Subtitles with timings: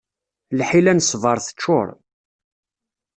[0.59, 1.87] Lḥila n ṣṣbeṛ teččuṛ.